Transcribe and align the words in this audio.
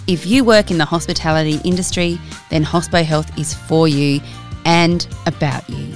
If 0.09 0.25
you 0.25 0.43
work 0.43 0.71
in 0.71 0.79
the 0.79 0.85
hospitality 0.85 1.59
industry, 1.63 2.19
then 2.49 2.65
Hospo 2.65 3.05
Health 3.05 3.37
is 3.37 3.53
for 3.53 3.87
you 3.87 4.19
and 4.65 5.07
about 5.27 5.69
you. 5.69 5.93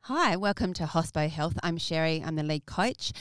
Hi, 0.00 0.34
welcome 0.34 0.72
to 0.72 0.82
Hospo 0.82 1.30
Health. 1.30 1.60
I'm 1.62 1.78
Sherry, 1.78 2.20
I'm 2.26 2.34
the 2.34 2.42
lead 2.42 2.66
coach. 2.66 3.12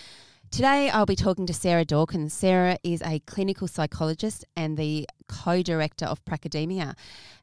Today 0.54 0.92
I'll 0.92 1.08
be 1.08 1.16
talking 1.16 1.48
to 1.48 1.54
Sarah 1.54 1.84
Dawkins. 1.84 2.32
Sarah 2.32 2.78
is 2.84 3.02
a 3.02 3.18
clinical 3.22 3.68
psychologist 3.68 4.46
and 4.56 4.78
the 4.78 5.08
co 5.28 5.64
director 5.64 6.06
of 6.06 6.24
Pracademia. 6.26 6.94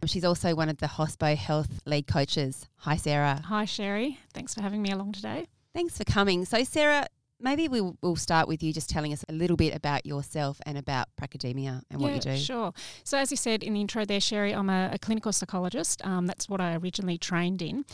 She's 0.06 0.24
also 0.24 0.54
one 0.54 0.68
of 0.68 0.78
the 0.78 0.86
Hospo 0.86 1.36
Health 1.36 1.80
lead 1.84 2.06
coaches. 2.06 2.68
Hi, 2.76 2.94
Sarah. 2.94 3.42
Hi, 3.46 3.64
Sherry. 3.64 4.20
Thanks 4.32 4.54
for 4.54 4.62
having 4.62 4.80
me 4.80 4.92
along 4.92 5.10
today. 5.10 5.48
Thanks 5.74 5.98
for 5.98 6.04
coming. 6.04 6.44
So, 6.44 6.62
Sarah, 6.62 7.08
maybe 7.40 7.68
we'll, 7.68 7.96
we'll 8.02 8.16
start 8.16 8.48
with 8.48 8.62
you 8.62 8.72
just 8.72 8.90
telling 8.90 9.12
us 9.12 9.24
a 9.28 9.32
little 9.32 9.56
bit 9.56 9.74
about 9.74 10.06
yourself 10.06 10.60
and 10.66 10.76
about 10.76 11.08
Pracademia 11.20 11.82
and 11.90 12.00
yeah, 12.00 12.06
what 12.06 12.14
you 12.14 12.20
do. 12.20 12.36
Sure. 12.36 12.72
So, 13.04 13.18
as 13.18 13.30
you 13.30 13.36
said 13.36 13.62
in 13.62 13.74
the 13.74 13.80
intro 13.80 14.04
there, 14.04 14.20
Sherry, 14.20 14.54
I'm 14.54 14.70
a, 14.70 14.90
a 14.92 14.98
clinical 14.98 15.32
psychologist. 15.32 16.04
Um, 16.04 16.26
that's 16.26 16.48
what 16.48 16.60
I 16.60 16.76
originally 16.76 17.18
trained 17.18 17.62
in. 17.62 17.84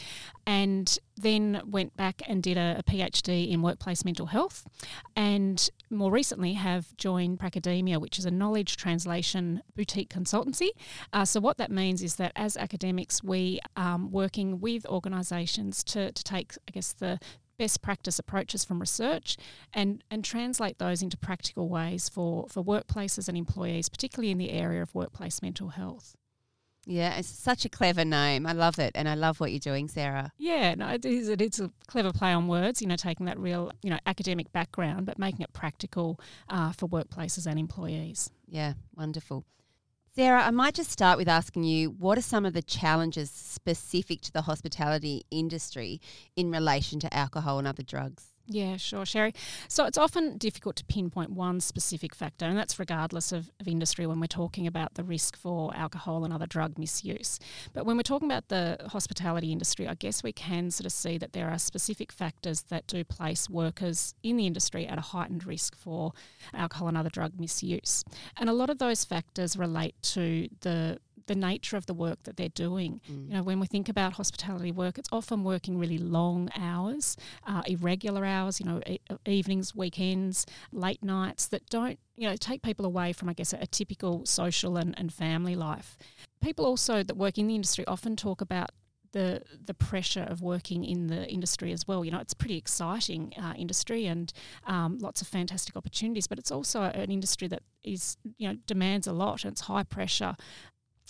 And 0.47 0.99
then 1.17 1.63
went 1.67 1.97
back 1.97 2.23
and 2.29 2.43
did 2.43 2.57
a, 2.57 2.77
a, 2.79 2.83
PhD 2.83 3.51
in 3.51 3.63
workplace 3.63 4.05
mental 4.05 4.27
health. 4.27 4.67
And 5.15 5.69
more 5.91 6.11
recently 6.11 6.55
have 6.55 6.97
joined 6.97 7.39
Pracademia, 7.39 7.99
which 8.01 8.19
is 8.19 8.27
a 8.27 8.31
knowledge 8.31 8.77
translation 8.77 9.63
boutique 9.75 10.11
consultancy. 10.11 10.71
Uh, 11.13 11.25
so, 11.25 11.41
what 11.41 11.57
that 11.59 11.71
means 11.71 12.03
is 12.03 12.17
that 12.17 12.33
as 12.37 12.57
academics, 12.57 13.23
we 13.23 13.61
are 13.77 13.95
um, 13.95 14.11
working 14.11 14.61
with 14.61 14.87
organisations 14.87 15.85
to, 15.85 16.13
to 16.13 16.25
take, 16.25 16.55
I 16.69 16.73
guess, 16.73 16.93
the 16.93 17.19
best 17.59 17.83
practice 17.83 18.19
approaches 18.19 18.65
from 18.65 18.81
research 18.81 19.37
and, 19.73 20.03
and 20.11 20.25
translate 20.25 20.79
those 20.79 21.03
into 21.03 21.17
practical 21.17 21.69
ways 21.69 22.09
for, 22.09 22.47
for 22.49 22.63
workplaces 22.63 23.29
and 23.29 23.37
employees, 23.37 23.89
particularly 23.89 24.31
in 24.31 24.39
the 24.39 24.51
area 24.51 24.83
of 24.83 24.95
workplace 24.95 25.43
mental 25.43 25.69
health. 25.69 26.17
Yeah, 26.89 27.17
it's 27.17 27.29
such 27.29 27.65
a 27.65 27.69
clever 27.69 28.05
name. 28.05 28.47
I 28.47 28.53
love 28.53 28.79
it, 28.79 28.93
and 28.95 29.09
I 29.09 29.15
love 29.15 29.41
what 29.41 29.51
you're 29.51 29.59
doing, 29.59 29.89
Sarah. 29.89 30.31
Yeah, 30.39 30.77
no, 30.77 30.89
it 30.91 31.05
is. 31.05 31.29
It's 31.29 31.59
a 31.59 31.73
clever 31.89 32.13
play 32.13 32.33
on 32.33 32.47
words. 32.47 32.81
You 32.81 32.87
know, 32.87 32.95
taking 32.95 33.27
that 33.27 33.41
real, 33.41 33.73
you 33.83 33.91
know, 33.91 33.99
academic 34.07 34.53
background, 34.53 35.05
but 35.05 35.19
making 35.19 35.41
it 35.41 35.53
practical 35.53 36.21
uh, 36.49 36.71
for 36.71 36.89
workplaces 36.89 37.47
and 37.47 37.59
employees. 37.59 38.31
Yeah, 38.47 38.75
wonderful. 38.95 39.45
Sarah, 40.17 40.45
I 40.47 40.51
might 40.51 40.73
just 40.73 40.91
start 40.91 41.19
with 41.19 41.29
asking 41.29 41.65
you 41.65 41.91
what 41.91 42.17
are 42.17 42.23
some 42.23 42.47
of 42.47 42.55
the 42.55 42.63
challenges 42.63 43.31
specific 43.31 44.23
to 44.23 44.33
the 44.33 44.41
hospitality 44.41 45.27
industry 45.31 46.01
in 46.37 46.51
relation 46.51 46.99
to 47.01 47.15
alcohol 47.15 47.59
and 47.59 47.69
other 47.69 47.83
drugs? 47.83 48.33
Yeah, 48.49 48.77
sure, 48.77 49.05
Sherry. 49.05 49.33
So 49.67 49.87
it's 49.87 49.99
often 49.99 50.39
difficult 50.39 50.77
to 50.77 50.85
pinpoint 50.85 51.31
one 51.31 51.61
specific 51.61 52.15
factor, 52.15 52.45
and 52.47 52.57
that's 52.57 52.79
regardless 52.79 53.33
of, 53.33 53.51
of, 53.59 53.67
industry 53.67 54.07
when 54.07 54.21
we're 54.21 54.29
talking 54.29 54.69
about 54.69 54.95
the 54.95 55.03
risk 55.03 55.37
for 55.37 55.75
alcohol 55.77 56.25
and 56.25 56.33
other 56.33 56.47
drug 56.47 56.79
misuse. 56.79 57.41
But 57.75 57.87
when 57.87 57.97
we're 57.97 58.05
talking 58.05 58.31
about 58.31 58.49
the 58.49 58.79
hospitality 58.87 59.51
industry, 59.51 59.89
I 59.89 59.95
guess 59.95 60.23
we 60.23 60.33
can 60.33 60.71
sort 60.71 60.87
of 60.87 60.93
see 60.93 61.19
that 61.19 61.33
there 61.33 61.51
are 61.51 61.59
specific 61.59 62.13
factors 62.13 62.63
that 62.69 62.87
do 62.87 63.03
place 63.03 63.51
workers 63.51 64.15
in 64.23 64.37
the 64.37 64.47
industry 64.47 64.87
at 64.87 64.97
a 64.97 65.03
heightened 65.03 65.45
risk 65.45 65.77
for 65.77 66.13
alcohol 66.55 66.87
and 66.87 66.97
other 66.97 67.11
drug 67.11 67.41
misuse. 67.41 68.05
And 68.37 68.49
a 68.49 68.53
lot 68.53 68.71
of 68.71 68.79
those 68.79 69.05
factors 69.05 69.57
relate 69.57 69.97
to 70.15 70.49
the 70.61 71.01
the 71.27 71.35
nature 71.35 71.77
of 71.77 71.87
the 71.87 71.95
work 71.95 72.23
that 72.25 72.37
they're 72.37 72.49
doing. 72.49 73.01
Mm. 73.11 73.29
You 73.29 73.35
know, 73.35 73.43
when 73.43 73.61
we 73.61 73.67
think 73.67 73.89
about 73.89 74.15
hospitality 74.15 74.73
work, 74.73 74.99
it's 74.99 75.09
often 75.13 75.45
working 75.45 75.79
really 75.79 75.99
long 75.99 76.51
hours, 76.57 77.17
uh, 77.47 77.63
irregular 77.67 78.25
hours. 78.25 78.61
You 78.61 78.67
know, 78.67 78.81
e- 78.87 79.01
evenings, 79.27 79.75
weekends, 79.75 80.47
late 80.73 81.03
nights 81.03 81.47
that 81.49 81.69
don't 81.69 81.99
you 82.17 82.29
know 82.29 82.37
take 82.37 82.63
people 82.63 82.87
away 82.87 83.13
from 83.13 83.29
I 83.29 83.33
guess 83.33 83.53
a, 83.53 83.59
a 83.59 83.67
typical 83.67 84.25
social 84.27 84.77
and, 84.77 84.95
and 84.99 85.13
family 85.13 85.55
life. 85.57 85.97
People 86.43 86.67
also 86.67 87.03
that 87.03 87.17
work 87.17 87.39
in 87.39 87.47
the 87.47 87.55
industry 87.55 87.87
often 87.87 88.17
talk 88.17 88.41
about 88.41 88.71
the 89.13 89.43
the 89.65 89.75
pressure 89.75 90.27
of 90.29 90.43
working 90.43 90.85
in 90.85 91.07
the 91.07 91.27
industry 91.27 91.73
as 91.73 91.89
well. 91.89 92.05
You 92.05 92.11
know, 92.11 92.19
it's 92.21 92.33
a 92.33 92.37
pretty 92.37 92.57
exciting 92.57 93.33
uh, 93.41 93.55
industry 93.57 94.07
and 94.07 94.33
um, 94.67 94.99
lots 94.99 95.23
of 95.23 95.29
fantastic 95.29 95.77
opportunities, 95.77 96.27
but 96.27 96.39
it's 96.39 96.51
also 96.51 96.83
an 96.83 97.11
industry 97.11 97.49
that 97.49 97.63
is 97.83 98.17
you 98.37 98.49
know 98.49 98.57
demands 98.67 99.07
a 99.07 99.13
lot 99.13 99.45
and 99.45 99.53
it's 99.53 99.63
high 99.63 99.85
pressure 99.85 100.37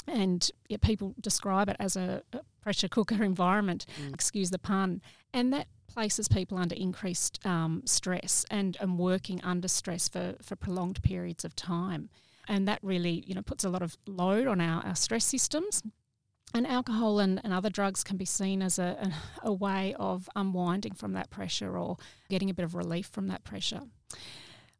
and 0.07 0.51
yeah, 0.69 0.77
people 0.81 1.15
describe 1.21 1.69
it 1.69 1.77
as 1.79 1.97
a, 1.97 2.23
a 2.33 2.41
pressure 2.61 2.89
cooker 2.89 3.23
environment, 3.23 3.87
mm. 4.01 4.15
excuse 4.15 4.51
the 4.51 4.59
pun, 4.59 5.03
and 5.33 5.53
that 5.53 5.69
places 5.97 6.29
people 6.29 6.59
under 6.59 6.75
increased 6.75 7.45
um, 7.47 7.83
stress 7.87 8.45
and, 8.51 8.77
and 8.81 8.99
working 8.99 9.41
under 9.43 9.67
stress 9.69 10.09
for, 10.09 10.35
for 10.43 10.55
prolonged 10.55 11.03
periods 11.03 11.45
of 11.45 11.57
time. 11.57 12.11
And 12.49 12.69
that 12.69 12.81
really, 12.83 13.25
you 13.27 13.35
know, 13.35 13.43
puts 13.43 13.65
a 13.65 13.71
lot 13.71 13.83
of 13.83 13.97
load 14.07 14.47
on 14.47 14.61
our, 14.61 14.85
our 14.85 14.95
stress 14.95 15.25
systems. 15.25 15.83
And 16.55 16.67
alcohol 16.67 17.19
and, 17.19 17.41
and 17.43 17.53
other 17.53 17.71
drugs 17.71 18.05
can 18.05 18.17
be 18.17 18.25
seen 18.25 18.63
as 18.63 18.79
a, 18.79 19.11
a, 19.43 19.49
a 19.49 19.53
way 19.53 19.95
of 19.99 20.29
unwinding 20.37 20.93
from 20.93 21.15
that 21.15 21.31
pressure 21.31 21.77
or 21.79 21.97
getting 22.29 22.51
a 22.51 22.55
bit 22.55 22.65
of 22.65 22.75
relief 22.75 23.07
from 23.07 23.29
that 23.29 23.43
pressure. 23.43 23.81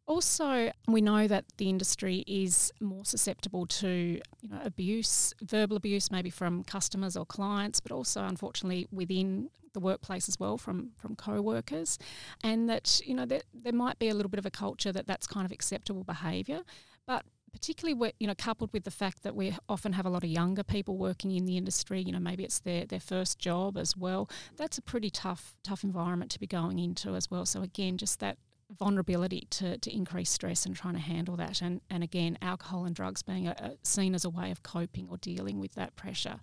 Also, 0.09 0.71
we 0.87 1.01
know 1.01 1.27
that 1.27 1.45
the 1.57 1.69
industry 1.69 2.23
is 2.29 2.73
more 2.81 3.05
susceptible 3.05 3.67
to 3.67 4.21
you 4.41 4.49
know, 4.49 4.61
abuse, 4.65 5.35
verbal 5.43 5.77
abuse, 5.77 6.13
maybe 6.13 6.31
from 6.31 6.63
customers 6.63 7.17
or 7.17 7.27
clients, 7.27 7.81
but 7.81 7.91
also, 7.91 8.23
unfortunately, 8.25 8.87
within 8.93 9.51
the 9.73 9.81
workplace 9.81 10.29
as 10.29 10.39
well 10.39 10.57
from 10.57 10.91
from 10.97 11.17
co-workers, 11.17 11.99
and 12.45 12.69
that 12.69 13.01
you 13.05 13.15
know 13.15 13.27
there, 13.27 13.43
there 13.53 13.73
might 13.73 13.99
be 13.99 14.09
a 14.09 14.15
little 14.15 14.31
bit 14.31 14.39
of 14.39 14.47
a 14.47 14.51
culture 14.51 14.93
that 14.93 15.07
that's 15.09 15.27
kind 15.27 15.45
of 15.45 15.51
acceptable 15.51 16.05
behaviour, 16.05 16.63
but 17.07 17.25
particularly 17.53 18.13
you 18.21 18.27
know 18.27 18.35
coupled 18.37 18.73
with 18.73 18.85
the 18.85 18.91
fact 18.91 19.23
that 19.25 19.35
we 19.35 19.57
often 19.69 19.93
have 19.93 20.07
a 20.07 20.11
lot 20.11 20.23
of 20.23 20.31
younger 20.31 20.63
people 20.63 20.97
working 20.97 21.31
in 21.31 21.47
the 21.47 21.57
industry 21.57 22.03
you 22.03 22.13
know 22.13 22.19
maybe 22.19 22.45
it's 22.45 22.59
their 22.61 22.85
their 22.85 23.01
first 23.01 23.39
job 23.39 23.79
as 23.79 23.97
well 23.97 24.29
that's 24.57 24.77
a 24.77 24.83
pretty 24.83 25.09
tough 25.09 25.57
tough 25.63 25.83
environment 25.83 26.31
to 26.31 26.39
be 26.39 26.47
going 26.47 26.79
into 26.79 27.15
as 27.15 27.31
well. 27.31 27.47
So 27.47 27.63
again 27.63 27.97
just 27.97 28.21
that 28.21 28.37
vulnerability 28.71 29.47
to, 29.51 29.79
to 29.79 29.95
increase 29.95 30.31
stress 30.31 30.67
and 30.67 30.75
trying 30.75 30.95
to 30.95 31.01
handle 31.01 31.37
that. 31.37 31.63
And, 31.63 31.81
and 31.91 32.03
again, 32.03 32.39
alcohol 32.43 32.85
and 32.85 32.95
drugs 32.95 33.23
being 33.23 33.47
a, 33.47 33.55
a, 33.59 33.73
seen 33.83 34.15
as 34.15 34.25
a 34.25 34.31
way 34.31 34.51
of 34.51 34.63
coping 34.63 35.09
or 35.11 35.19
dealing 35.19 35.61
with 35.61 35.75
that 35.75 35.97
pressure. 35.97 36.39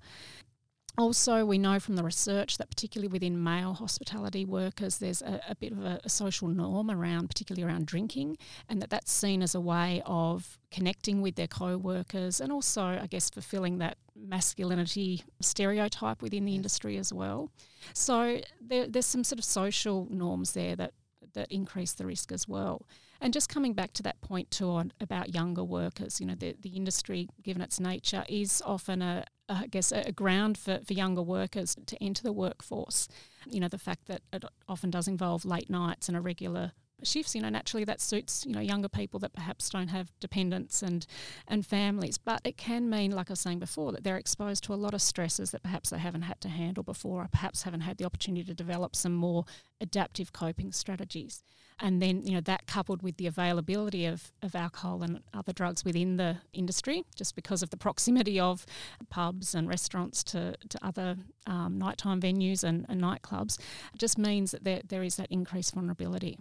Also, 0.95 1.43
we 1.43 1.57
know 1.57 1.79
from 1.79 1.95
the 1.95 2.03
research 2.03 2.59
that 2.59 2.69
particularly 2.69 3.07
within 3.07 3.43
male 3.43 3.73
hospitality 3.73 4.45
workers, 4.45 4.99
there's 4.99 5.23
a, 5.23 5.41
a 5.49 5.55
bit 5.55 5.71
of 5.71 5.83
a, 5.83 5.99
a, 6.03 6.09
social 6.09 6.47
norm 6.47 6.91
around, 6.91 7.29
particularly 7.29 7.63
around 7.67 7.87
drinking, 7.87 8.37
and 8.69 8.79
that 8.79 8.91
that's 8.91 9.11
seen 9.11 9.41
as 9.41 9.55
a 9.55 9.59
way 9.59 10.03
of 10.05 10.59
connecting 10.69 11.23
with 11.23 11.35
their 11.35 11.47
co-workers 11.47 12.39
and 12.39 12.51
also, 12.51 12.83
I 12.83 13.07
guess, 13.07 13.31
fulfilling 13.31 13.79
that 13.79 13.97
masculinity 14.15 15.23
stereotype 15.41 16.21
within 16.21 16.45
the 16.45 16.53
industry 16.53 16.97
as 16.97 17.11
well. 17.11 17.49
So 17.93 18.41
there, 18.61 18.87
there's 18.87 19.07
some 19.07 19.23
sort 19.23 19.39
of 19.39 19.45
social 19.45 20.07
norms 20.11 20.53
there 20.53 20.75
that 20.75 20.93
that 21.33 21.51
increase 21.51 21.93
the 21.93 22.05
risk 22.05 22.31
as 22.31 22.47
well. 22.47 22.85
And 23.21 23.33
just 23.33 23.47
coming 23.47 23.73
back 23.73 23.93
to 23.93 24.03
that 24.03 24.19
point 24.21 24.51
too 24.51 24.69
on 24.69 24.91
about 24.99 25.33
younger 25.33 25.63
workers, 25.63 26.19
you 26.19 26.25
know, 26.25 26.35
the, 26.35 26.55
the 26.59 26.69
industry, 26.69 27.29
given 27.41 27.61
its 27.61 27.79
nature, 27.79 28.25
is 28.27 28.61
often 28.65 29.01
a, 29.01 29.25
a 29.47 29.53
I 29.53 29.67
guess, 29.67 29.91
a 29.91 30.11
ground 30.11 30.57
for, 30.57 30.79
for 30.85 30.93
younger 30.93 31.21
workers 31.21 31.75
to 31.85 32.03
enter 32.03 32.23
the 32.23 32.33
workforce. 32.33 33.07
You 33.45 33.59
know, 33.59 33.67
the 33.67 33.77
fact 33.77 34.07
that 34.07 34.21
it 34.31 34.43
often 34.67 34.89
does 34.89 35.07
involve 35.07 35.45
late 35.45 35.69
nights 35.69 36.07
and 36.07 36.17
irregular 36.17 36.73
shifts. 37.07 37.35
You 37.35 37.41
know, 37.41 37.49
naturally 37.49 37.83
that 37.85 38.01
suits 38.01 38.45
you 38.45 38.53
know 38.53 38.61
younger 38.61 38.89
people 38.89 39.19
that 39.21 39.33
perhaps 39.33 39.69
don't 39.69 39.89
have 39.89 40.11
dependents 40.19 40.81
and 40.81 41.05
and 41.47 41.65
families. 41.65 42.17
But 42.17 42.41
it 42.43 42.57
can 42.57 42.89
mean, 42.89 43.11
like 43.11 43.29
I 43.29 43.33
was 43.33 43.39
saying 43.39 43.59
before, 43.59 43.91
that 43.91 44.03
they're 44.03 44.17
exposed 44.17 44.63
to 44.65 44.73
a 44.73 44.75
lot 44.75 44.93
of 44.93 45.01
stresses 45.01 45.51
that 45.51 45.63
perhaps 45.63 45.89
they 45.89 45.99
haven't 45.99 46.23
had 46.23 46.41
to 46.41 46.49
handle 46.49 46.83
before, 46.83 47.23
or 47.23 47.27
perhaps 47.31 47.63
haven't 47.63 47.81
had 47.81 47.97
the 47.97 48.05
opportunity 48.05 48.43
to 48.45 48.53
develop 48.53 48.95
some 48.95 49.13
more 49.13 49.45
adaptive 49.81 50.33
coping 50.33 50.71
strategies. 50.71 51.43
And 51.79 52.01
then, 52.01 52.21
you 52.23 52.33
know, 52.33 52.41
that 52.41 52.67
coupled 52.67 53.01
with 53.01 53.17
the 53.17 53.27
availability 53.27 54.05
of, 54.05 54.31
of 54.41 54.55
alcohol 54.55 55.03
and 55.03 55.21
other 55.33 55.53
drugs 55.53 55.83
within 55.83 56.17
the 56.17 56.37
industry, 56.53 57.03
just 57.15 57.35
because 57.35 57.63
of 57.63 57.69
the 57.71 57.77
proximity 57.77 58.39
of 58.39 58.65
pubs 59.09 59.55
and 59.55 59.67
restaurants 59.67 60.23
to, 60.25 60.55
to 60.69 60.85
other 60.85 61.17
um, 61.47 61.77
nighttime 61.77 62.21
venues 62.21 62.63
and, 62.63 62.85
and 62.89 63.01
nightclubs, 63.01 63.59
just 63.97 64.17
means 64.17 64.51
that 64.51 64.63
there, 64.63 64.81
there 64.87 65.03
is 65.03 65.15
that 65.15 65.27
increased 65.29 65.73
vulnerability. 65.73 66.37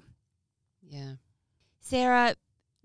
Yeah. 0.92 1.14
Sarah, 1.80 2.36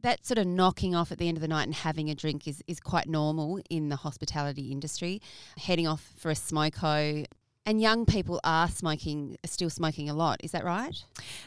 that 0.02 0.26
sort 0.26 0.38
of 0.38 0.48
knocking 0.48 0.96
off 0.96 1.12
at 1.12 1.18
the 1.18 1.28
end 1.28 1.38
of 1.38 1.42
the 1.42 1.48
night 1.48 1.64
and 1.64 1.76
having 1.76 2.10
a 2.10 2.16
drink 2.16 2.48
is, 2.48 2.64
is 2.68 2.80
quite 2.80 3.08
normal 3.08 3.60
in 3.70 3.90
the 3.90 3.98
hospitality 3.98 4.72
industry. 4.72 5.22
Heading 5.58 5.88
off 5.88 6.14
for 6.18 6.32
a 6.32 6.36
smoko. 6.36 7.26
And 7.66 7.82
young 7.82 8.06
people 8.06 8.40
are 8.46 8.70
smoking, 8.70 9.36
are 9.44 9.50
still 9.50 9.70
smoking 9.70 10.10
a 10.10 10.14
lot. 10.14 10.40
Is 10.42 10.52
that 10.52 10.64
right? 10.64 10.96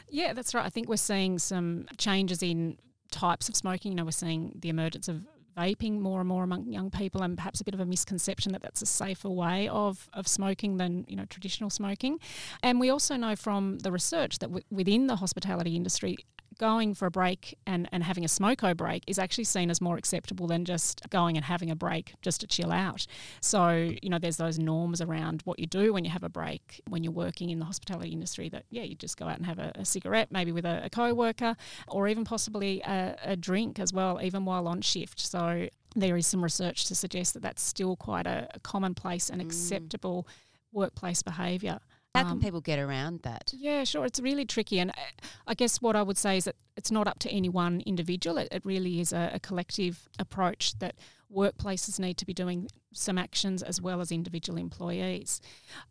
Yeah, 0.07 0.33
that's 0.33 0.53
right. 0.53 0.63
I 0.63 0.69
think 0.69 0.87
we're 0.87 0.97
seeing 0.97 1.39
some 1.39 1.87
changes 1.97 2.43
in 2.43 2.77
types 3.09 3.49
of 3.49 3.55
smoking. 3.55 3.93
You 3.93 3.95
know, 3.95 4.05
we're 4.05 4.11
seeing 4.11 4.53
the 4.59 4.69
emergence 4.69 5.07
of 5.07 5.25
vaping 5.57 5.99
more 5.99 6.19
and 6.19 6.29
more 6.29 6.43
among 6.43 6.71
young 6.71 6.91
people, 6.91 7.23
and 7.23 7.37
perhaps 7.37 7.59
a 7.59 7.63
bit 7.63 7.73
of 7.73 7.79
a 7.79 7.85
misconception 7.85 8.51
that 8.51 8.61
that's 8.61 8.81
a 8.81 8.85
safer 8.85 9.29
way 9.29 9.67
of, 9.67 10.09
of 10.13 10.27
smoking 10.27 10.77
than 10.77 11.05
you 11.07 11.15
know 11.15 11.25
traditional 11.25 11.69
smoking. 11.69 12.19
And 12.61 12.79
we 12.79 12.89
also 12.89 13.15
know 13.15 13.35
from 13.35 13.79
the 13.79 13.91
research 13.91 14.39
that 14.39 14.47
w- 14.47 14.63
within 14.69 15.07
the 15.07 15.17
hospitality 15.17 15.75
industry, 15.75 16.17
going 16.61 16.93
for 16.93 17.07
a 17.07 17.11
break 17.11 17.57
and, 17.65 17.89
and 17.91 18.03
having 18.03 18.23
a 18.23 18.27
smoko 18.27 18.77
break 18.77 19.03
is 19.07 19.17
actually 19.17 19.43
seen 19.43 19.71
as 19.71 19.81
more 19.81 19.97
acceptable 19.97 20.45
than 20.45 20.63
just 20.63 21.01
going 21.09 21.35
and 21.35 21.43
having 21.43 21.71
a 21.71 21.75
break 21.75 22.13
just 22.21 22.39
to 22.39 22.47
chill 22.47 22.71
out. 22.71 23.07
So, 23.41 23.89
you 24.01 24.09
know, 24.09 24.19
there's 24.19 24.37
those 24.37 24.59
norms 24.59 25.01
around 25.01 25.41
what 25.43 25.57
you 25.57 25.65
do 25.65 25.91
when 25.91 26.05
you 26.05 26.11
have 26.11 26.23
a 26.23 26.29
break 26.29 26.79
when 26.87 27.03
you're 27.03 27.11
working 27.11 27.49
in 27.49 27.57
the 27.57 27.65
hospitality 27.65 28.11
industry 28.11 28.47
that, 28.49 28.65
yeah, 28.69 28.83
you 28.83 28.93
just 28.93 29.17
go 29.17 29.25
out 29.25 29.37
and 29.37 29.45
have 29.47 29.57
a, 29.57 29.71
a 29.73 29.85
cigarette, 29.85 30.31
maybe 30.31 30.51
with 30.51 30.65
a, 30.65 30.85
a 30.85 30.89
co 30.91 31.15
worker, 31.15 31.55
or 31.87 32.07
even 32.07 32.23
possibly 32.23 32.79
a, 32.81 33.15
a 33.23 33.35
drink 33.35 33.79
as 33.79 33.91
well, 33.91 34.21
even 34.21 34.45
while 34.45 34.67
on 34.67 34.81
shift. 34.81 35.19
So, 35.19 35.67
there 35.95 36.15
is 36.15 36.25
some 36.25 36.41
research 36.41 36.85
to 36.85 36.95
suggest 36.95 37.33
that 37.33 37.41
that's 37.41 37.61
still 37.61 37.97
quite 37.97 38.25
a, 38.25 38.47
a 38.53 38.59
commonplace 38.59 39.29
and 39.29 39.41
mm. 39.41 39.45
acceptable 39.45 40.25
workplace 40.71 41.21
behaviour. 41.21 41.79
How 42.13 42.23
can 42.23 42.31
um, 42.33 42.39
people 42.41 42.59
get 42.59 42.77
around 42.77 43.21
that? 43.21 43.53
Yeah, 43.55 43.85
sure. 43.85 44.05
It's 44.05 44.19
really 44.19 44.45
tricky. 44.45 44.79
And 44.79 44.91
uh, 44.91 45.27
I 45.47 45.53
guess 45.53 45.81
what 45.81 45.95
I 45.95 46.03
would 46.03 46.17
say 46.17 46.37
is 46.37 46.43
that 46.43 46.55
it's 46.75 46.91
not 46.91 47.07
up 47.07 47.19
to 47.19 47.29
any 47.29 47.47
one 47.47 47.81
individual. 47.85 48.37
It, 48.37 48.49
it 48.51 48.65
really 48.65 48.99
is 48.99 49.13
a, 49.13 49.31
a, 49.33 49.39
collective 49.39 50.09
approach 50.19 50.77
that 50.79 50.95
workplaces 51.33 51.99
need 51.99 52.17
to 52.17 52.25
be 52.25 52.33
doing 52.33 52.67
some 52.93 53.17
actions 53.17 53.63
as 53.63 53.81
well 53.81 54.01
as 54.01 54.11
individual 54.11 54.59
employees. 54.59 55.39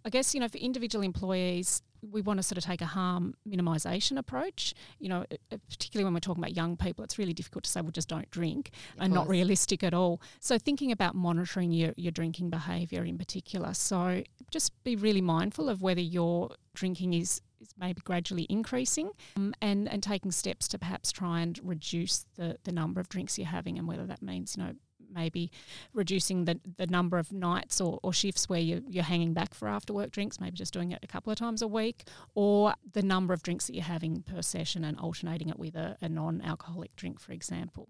I 0.04 0.10
guess, 0.10 0.34
you 0.34 0.40
know, 0.40 0.48
for 0.48 0.58
individual 0.58 1.02
employees, 1.02 1.82
we 2.02 2.20
want 2.20 2.38
to 2.38 2.42
sort 2.42 2.58
of 2.58 2.64
take 2.64 2.80
a 2.80 2.86
harm 2.86 3.34
minimisation 3.48 4.18
approach. 4.18 4.74
You 4.98 5.08
know, 5.08 5.24
particularly 5.68 6.04
when 6.04 6.14
we're 6.14 6.20
talking 6.20 6.42
about 6.42 6.56
young 6.56 6.76
people, 6.76 7.04
it's 7.04 7.18
really 7.18 7.32
difficult 7.32 7.64
to 7.64 7.70
say, 7.70 7.80
well, 7.80 7.90
just 7.90 8.08
don't 8.08 8.30
drink 8.30 8.70
of 8.96 9.04
and 9.04 9.12
course. 9.12 9.26
not 9.26 9.28
realistic 9.28 9.82
at 9.84 9.94
all. 9.94 10.20
So, 10.40 10.58
thinking 10.58 10.92
about 10.92 11.14
monitoring 11.14 11.72
your, 11.72 11.92
your 11.96 12.12
drinking 12.12 12.50
behaviour 12.50 13.04
in 13.04 13.18
particular. 13.18 13.74
So, 13.74 14.22
just 14.50 14.82
be 14.84 14.96
really 14.96 15.20
mindful 15.20 15.68
of 15.68 15.82
whether 15.82 16.00
your 16.00 16.50
drinking 16.74 17.14
is 17.14 17.40
is 17.60 17.68
maybe 17.78 18.00
gradually 18.02 18.46
increasing 18.48 19.10
um, 19.36 19.54
and, 19.60 19.88
and 19.88 20.02
taking 20.02 20.32
steps 20.32 20.66
to 20.68 20.78
perhaps 20.78 21.12
try 21.12 21.40
and 21.40 21.60
reduce 21.62 22.24
the, 22.36 22.56
the 22.64 22.72
number 22.72 23.00
of 23.00 23.08
drinks 23.08 23.38
you're 23.38 23.46
having 23.46 23.78
and 23.78 23.86
whether 23.86 24.06
that 24.06 24.22
means, 24.22 24.56
you 24.56 24.62
know, 24.62 24.72
maybe 25.12 25.50
reducing 25.92 26.44
the, 26.44 26.60
the 26.76 26.86
number 26.86 27.18
of 27.18 27.32
nights 27.32 27.80
or, 27.80 27.98
or 28.02 28.12
shifts 28.12 28.48
where 28.48 28.60
you, 28.60 28.82
you're 28.88 29.04
hanging 29.04 29.32
back 29.32 29.54
for 29.54 29.68
after 29.68 29.92
work 29.92 30.10
drinks, 30.10 30.40
maybe 30.40 30.56
just 30.56 30.72
doing 30.72 30.92
it 30.92 31.00
a 31.02 31.06
couple 31.06 31.32
of 31.32 31.38
times 31.38 31.62
a 31.62 31.68
week, 31.68 32.04
or 32.34 32.74
the 32.92 33.02
number 33.02 33.34
of 33.34 33.42
drinks 33.42 33.66
that 33.66 33.74
you're 33.74 33.84
having 33.84 34.22
per 34.22 34.42
session 34.42 34.84
and 34.84 34.98
alternating 34.98 35.48
it 35.48 35.58
with 35.58 35.74
a, 35.76 35.96
a 36.00 36.08
non 36.08 36.40
alcoholic 36.42 36.94
drink, 36.96 37.20
for 37.20 37.32
example. 37.32 37.88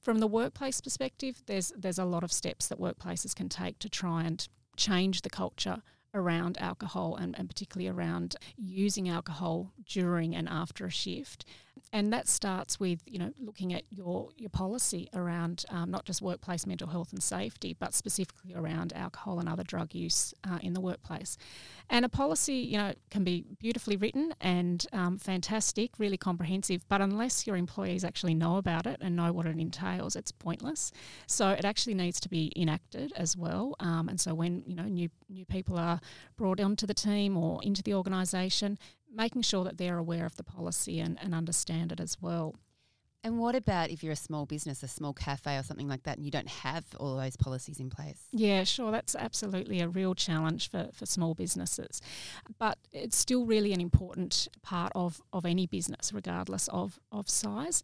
From 0.00 0.18
the 0.18 0.26
workplace 0.26 0.80
perspective, 0.80 1.42
there's 1.46 1.72
there's 1.76 1.98
a 1.98 2.04
lot 2.04 2.24
of 2.24 2.32
steps 2.32 2.68
that 2.68 2.80
workplaces 2.80 3.34
can 3.34 3.48
take 3.48 3.78
to 3.80 3.88
try 3.88 4.24
and 4.24 4.48
change 4.76 5.22
the 5.22 5.30
culture 5.30 5.82
around 6.14 6.58
alcohol 6.58 7.16
and, 7.16 7.38
and 7.38 7.48
particularly 7.48 7.88
around 7.88 8.36
using 8.56 9.08
alcohol 9.08 9.72
during 9.86 10.34
and 10.34 10.48
after 10.48 10.86
a 10.86 10.90
shift 10.90 11.44
and 11.92 12.12
that 12.12 12.28
starts 12.28 12.78
with 12.78 13.00
you 13.06 13.18
know 13.18 13.32
looking 13.40 13.74
at 13.74 13.82
your 13.90 14.28
your 14.36 14.50
policy 14.50 15.08
around 15.14 15.64
um, 15.70 15.90
not 15.90 16.04
just 16.04 16.22
workplace 16.22 16.66
mental 16.66 16.88
health 16.88 17.12
and 17.12 17.22
safety, 17.22 17.74
but 17.78 17.94
specifically 17.94 18.54
around 18.54 18.92
alcohol 18.94 19.40
and 19.40 19.48
other 19.48 19.64
drug 19.64 19.94
use 19.94 20.32
uh, 20.48 20.58
in 20.62 20.72
the 20.72 20.80
workplace. 20.80 21.36
And 21.88 22.04
a 22.04 22.08
policy, 22.08 22.54
you 22.54 22.78
know, 22.78 22.94
can 23.10 23.24
be 23.24 23.44
beautifully 23.58 23.96
written 23.96 24.32
and 24.40 24.86
um, 24.92 25.18
fantastic, 25.18 25.98
really 25.98 26.16
comprehensive, 26.16 26.88
but 26.88 27.00
unless 27.00 27.48
your 27.48 27.56
employees 27.56 28.04
actually 28.04 28.34
know 28.34 28.58
about 28.58 28.86
it 28.86 28.98
and 29.00 29.16
know 29.16 29.32
what 29.32 29.46
it 29.46 29.58
entails, 29.58 30.14
it's 30.14 30.30
pointless. 30.30 30.92
So 31.26 31.50
it 31.50 31.64
actually 31.64 31.94
needs 31.94 32.20
to 32.20 32.28
be 32.28 32.52
enacted 32.54 33.12
as 33.16 33.36
well. 33.36 33.74
Um, 33.80 34.08
and 34.08 34.20
so 34.20 34.34
when 34.34 34.62
you 34.66 34.76
know 34.76 34.84
new 34.84 35.08
new 35.28 35.44
people 35.44 35.76
are 35.78 36.00
brought 36.36 36.60
onto 36.60 36.86
the 36.86 36.94
team 36.94 37.36
or 37.36 37.60
into 37.62 37.82
the 37.82 37.94
organisation, 37.94 38.78
making 39.12 39.42
sure 39.42 39.64
that 39.64 39.78
they're 39.78 39.98
aware 39.98 40.26
of 40.26 40.36
the 40.36 40.44
policy 40.44 41.00
and, 41.00 41.18
and 41.20 41.34
understand 41.34 41.92
it 41.92 42.00
as 42.00 42.16
well. 42.20 42.54
And 43.22 43.38
what 43.38 43.54
about 43.54 43.90
if 43.90 44.02
you're 44.02 44.14
a 44.14 44.16
small 44.16 44.46
business, 44.46 44.82
a 44.82 44.88
small 44.88 45.12
cafe 45.12 45.56
or 45.58 45.62
something 45.62 45.88
like 45.88 46.04
that, 46.04 46.16
and 46.16 46.24
you 46.24 46.30
don't 46.30 46.48
have 46.48 46.84
all 46.98 47.16
those 47.16 47.36
policies 47.36 47.78
in 47.78 47.90
place? 47.90 48.22
Yeah, 48.32 48.64
sure. 48.64 48.90
That's 48.90 49.14
absolutely 49.14 49.80
a 49.80 49.88
real 49.88 50.14
challenge 50.14 50.70
for, 50.70 50.88
for 50.94 51.04
small 51.04 51.34
businesses. 51.34 52.00
But 52.58 52.78
it's 52.92 53.18
still 53.18 53.44
really 53.44 53.74
an 53.74 53.80
important 53.80 54.48
part 54.62 54.92
of, 54.94 55.20
of 55.34 55.44
any 55.44 55.66
business, 55.66 56.12
regardless 56.14 56.68
of, 56.68 56.98
of 57.12 57.28
size. 57.28 57.82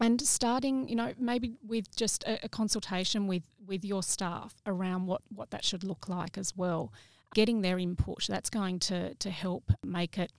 And 0.00 0.20
starting, 0.20 0.88
you 0.88 0.94
know, 0.94 1.14
maybe 1.18 1.56
with 1.66 1.94
just 1.96 2.22
a, 2.24 2.44
a 2.44 2.48
consultation 2.48 3.26
with, 3.26 3.42
with 3.66 3.84
your 3.84 4.04
staff 4.04 4.54
around 4.66 5.06
what, 5.06 5.22
what 5.34 5.50
that 5.50 5.64
should 5.64 5.82
look 5.82 6.08
like 6.08 6.38
as 6.38 6.56
well 6.56 6.92
getting 7.34 7.60
their 7.60 7.78
input, 7.78 8.26
that's 8.28 8.50
going 8.50 8.78
to, 8.80 9.14
to 9.14 9.30
help 9.30 9.72
make 9.84 10.18
it 10.18 10.32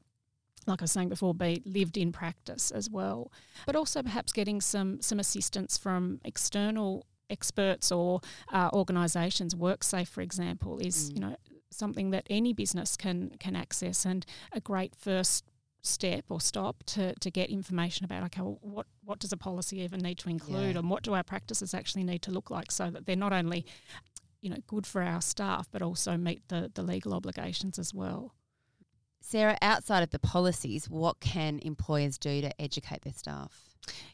like 0.67 0.81
I 0.81 0.85
was 0.85 0.91
saying 0.91 1.09
before, 1.09 1.35
be 1.35 1.61
lived 1.65 1.95
in 1.95 2.11
practice 2.11 2.71
as 2.71 2.89
well. 2.89 3.31
But 3.67 3.75
also 3.75 4.01
perhaps 4.01 4.31
getting 4.31 4.61
some 4.61 5.01
some 5.01 5.19
assistance 5.19 5.77
from 5.77 6.19
external 6.23 7.05
experts 7.29 7.91
or 7.91 8.21
uh, 8.51 8.69
organisations. 8.73 9.55
WorkSafe, 9.55 10.07
for 10.07 10.21
example, 10.21 10.79
is 10.79 11.11
mm. 11.11 11.15
you 11.15 11.19
know 11.21 11.35
something 11.69 12.11
that 12.11 12.25
any 12.29 12.53
business 12.53 12.97
can 12.97 13.31
can 13.39 13.55
access 13.55 14.05
and 14.05 14.25
a 14.51 14.59
great 14.59 14.95
first 14.95 15.45
step 15.81 16.25
or 16.29 16.41
stop 16.41 16.83
to, 16.83 17.13
to 17.15 17.29
get 17.29 17.49
information 17.49 18.05
about 18.05 18.23
okay 18.23 18.41
well, 18.41 18.57
what 18.61 18.87
what 19.03 19.19
does 19.19 19.31
a 19.31 19.37
policy 19.37 19.81
even 19.81 19.99
need 19.99 20.17
to 20.17 20.29
include 20.29 20.73
yeah. 20.73 20.79
and 20.79 20.89
what 20.89 21.03
do 21.03 21.13
our 21.13 21.21
practices 21.23 21.75
actually 21.75 22.03
need 22.03 22.23
to 22.23 22.31
look 22.31 22.49
like 22.49 22.71
so 22.71 22.89
that 22.89 23.05
they're 23.05 23.15
not 23.15 23.31
only 23.31 23.63
you 24.45 24.51
know, 24.51 24.57
good 24.67 24.85
for 24.85 25.01
our 25.01 25.21
staff, 25.21 25.67
but 25.71 25.81
also 25.81 26.17
meet 26.17 26.47
the, 26.49 26.71
the 26.75 26.83
legal 26.83 27.15
obligations 27.15 27.79
as 27.79 27.95
well. 27.95 28.35
Sarah, 29.19 29.57
outside 29.59 30.03
of 30.03 30.11
the 30.11 30.19
policies, 30.19 30.87
what 30.87 31.19
can 31.19 31.57
employers 31.63 32.19
do 32.19 32.41
to 32.41 32.61
educate 32.61 33.01
their 33.01 33.13
staff? 33.13 33.63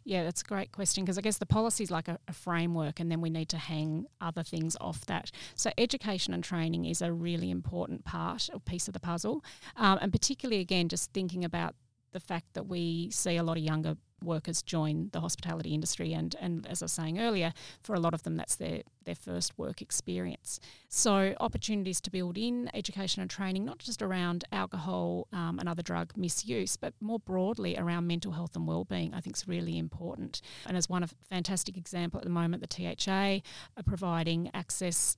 Yeah, 0.06 0.24
that's 0.24 0.42
a 0.42 0.46
great 0.46 0.72
question 0.72 1.04
because 1.04 1.18
I 1.18 1.22
guess 1.22 1.38
the 1.38 1.46
policy 1.46 1.84
is 1.84 1.92
like 1.92 2.08
a, 2.08 2.18
a, 2.30 2.34
framework 2.34 3.02
and 3.02 3.12
then 3.12 3.20
we 3.20 3.30
need 3.30 3.50
to 3.50 3.58
hang 3.58 4.06
other 4.22 4.42
things 4.42 4.78
off 4.80 5.06
that. 5.08 5.32
So, 5.56 5.72
education 5.78 6.34
and 6.34 6.42
training 6.42 6.86
is 6.86 7.02
a 7.02 7.12
really 7.12 7.52
important 7.52 8.06
part 8.06 8.50
or 8.54 8.62
piece 8.62 8.88
of 8.88 8.94
the 8.94 9.02
puzzle. 9.02 9.44
Um, 9.76 10.00
and 10.02 10.14
particularly, 10.14 10.62
again, 10.62 10.88
just 10.88 11.12
thinking 11.12 11.44
about 11.44 11.76
the 12.14 12.22
fact 12.22 12.54
that 12.54 12.68
we 12.68 13.10
see 13.12 13.36
a 13.36 13.44
lot 13.44 13.58
of 13.58 13.64
younger 13.64 13.98
workers 14.24 14.62
join 14.62 15.10
the 15.12 15.22
hospitality 15.22 15.74
industry 15.74 16.14
and, 16.14 16.36
and 16.40 16.68
as 16.68 16.82
I 16.82 16.86
was 16.86 16.92
saying 16.92 17.20
earlier, 17.20 17.54
for 17.82 17.96
a 17.96 18.00
lot 18.00 18.14
of 18.14 18.24
them 18.24 18.36
that's 18.36 18.56
their, 18.56 18.82
their 19.06 19.16
first 19.16 19.58
work 19.58 19.82
experience. 19.82 20.60
So 20.90 21.36
opportunities 21.40 22.02
to 22.02 22.12
build 22.12 22.38
in 22.38 22.70
education 22.74 23.22
and 23.22 23.30
training, 23.30 23.66
not 23.66 23.80
just 23.80 24.02
around 24.02 24.46
alcohol 24.52 25.28
um, 25.34 25.60
and 25.60 25.68
other 25.68 25.82
drug 25.82 26.14
misuse, 26.16 26.78
but 26.78 26.94
more 27.00 27.20
broadly 27.20 27.78
around 27.78 28.08
mental 28.08 28.32
health 28.32 28.56
and 28.56 28.68
wellbeing, 28.68 29.14
I 29.14 29.22
think 29.22 29.36
is 29.36 29.48
really 29.48 29.78
important. 29.78 30.42
And 30.66 30.78
as 30.78 30.90
one 30.90 31.04
of 31.04 31.14
fantastic 31.30 31.78
example 31.78 32.20
at 32.20 32.24
the 32.24 32.30
moment, 32.30 32.62
the 32.68 32.96
THA 32.96 33.42
are 33.78 33.84
providing 33.84 34.50
access 34.54 35.18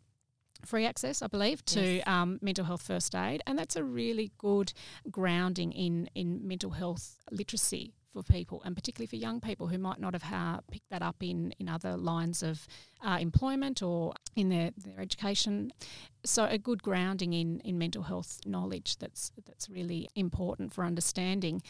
free 0.65 0.86
access, 0.86 1.22
I 1.22 1.27
believe, 1.27 1.63
to 1.65 1.95
yes. 1.95 2.07
um, 2.07 2.39
mental 2.41 2.63
health 2.63 2.81
first 2.81 3.13
aid, 3.15 3.41
and 3.45 3.60
that's 3.60 3.75
a 3.75 3.83
really 3.83 4.31
good 4.38 4.74
grounding 5.12 5.72
in 5.74 6.10
in 6.15 6.48
mental 6.48 6.72
health 6.72 7.17
literacy 7.31 7.93
for 8.13 8.24
people, 8.24 8.62
and 8.63 8.75
particularly 8.75 9.08
for 9.08 9.15
young 9.15 9.41
people 9.41 9.67
who 9.67 9.77
might 9.77 10.00
not 10.00 10.13
have 10.13 10.24
ha- 10.24 10.62
picked 10.72 10.89
that 10.89 11.01
up 11.01 11.17
in, 11.22 11.53
in 11.60 11.67
other 11.67 11.98
lines 11.98 12.43
of 12.43 12.67
uh, 13.03 13.17
employment 13.20 13.82
or 13.82 14.13
in 14.36 14.50
their, 14.50 14.72
their 14.77 15.00
education. 15.00 15.72
So 16.25 16.46
a 16.46 16.58
good 16.58 16.84
grounding 16.84 17.34
in, 17.34 17.60
in 17.62 17.77
mental 17.77 18.03
health 18.03 18.39
knowledge 18.46 18.98
that's 18.98 19.32
that's 19.46 19.70
really 19.70 20.08
important 20.15 20.74
for 20.74 20.86
understanding 20.86 21.62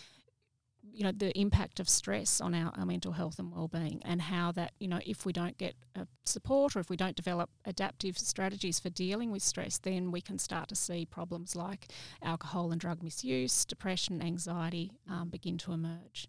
you 0.92 1.04
know 1.04 1.12
the 1.12 1.38
impact 1.40 1.80
of 1.80 1.90
stress 1.90 2.42
on 2.42 2.54
our, 2.54 2.72
our 2.78 2.86
mental 2.86 3.14
health 3.14 3.40
and 3.40 3.52
well-being 3.52 4.02
and 4.06 4.22
how 4.22 4.52
that 4.52 4.74
you 4.80 4.88
know 4.88 5.00
if 5.06 5.26
we 5.26 5.34
don't 5.34 5.58
get 5.58 5.76
uh, 5.96 6.06
support 6.24 6.76
or 6.76 6.80
if 6.80 6.90
we 6.90 6.98
don't 6.98 7.16
develop 7.16 7.50
adaptive 7.66 8.18
strategies 8.18 8.80
for 8.80 8.90
dealing 8.90 9.32
with 9.32 9.42
stress 9.42 9.78
then 9.80 10.12
we 10.12 10.22
can 10.22 10.38
start 10.38 10.68
to 10.68 10.76
see 10.76 11.06
problems 11.06 11.56
like 11.56 11.88
alcohol 12.22 12.72
and 12.72 12.82
drug 12.82 13.02
misuse 13.02 13.66
depression 13.66 14.22
anxiety 14.22 14.92
um, 15.10 15.30
begin 15.30 15.58
to 15.58 15.72
emerge. 15.72 16.28